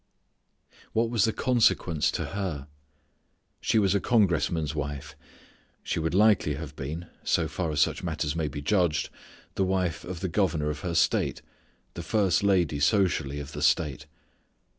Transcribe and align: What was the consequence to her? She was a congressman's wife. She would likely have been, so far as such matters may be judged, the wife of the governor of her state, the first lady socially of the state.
What 0.93 1.11
was 1.11 1.25
the 1.25 1.31
consequence 1.31 2.09
to 2.13 2.25
her? 2.33 2.67
She 3.59 3.77
was 3.77 3.93
a 3.93 3.99
congressman's 3.99 4.73
wife. 4.73 5.15
She 5.83 5.99
would 5.99 6.15
likely 6.15 6.55
have 6.55 6.75
been, 6.75 7.05
so 7.23 7.47
far 7.47 7.69
as 7.69 7.81
such 7.81 8.01
matters 8.01 8.35
may 8.35 8.47
be 8.47 8.63
judged, 8.63 9.11
the 9.53 9.63
wife 9.63 10.03
of 10.03 10.21
the 10.21 10.27
governor 10.27 10.71
of 10.71 10.79
her 10.79 10.95
state, 10.95 11.43
the 11.93 12.01
first 12.01 12.41
lady 12.41 12.79
socially 12.79 13.39
of 13.39 13.51
the 13.51 13.61
state. 13.61 14.07